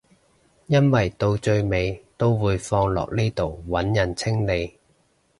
[0.65, 4.79] 因為到最尾都會放落呢度揾人清理